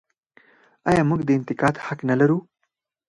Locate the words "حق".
1.85-1.99